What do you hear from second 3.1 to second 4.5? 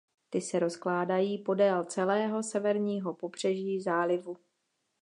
pobřeží zálivu.